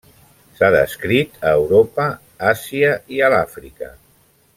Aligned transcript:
S'ha 0.59 0.69
descrit 0.75 1.35
a 1.49 1.53
Europa, 1.59 2.07
Àsia 2.53 2.95
i 3.19 3.23
a 3.27 3.31
l'Àfrica. 3.35 3.93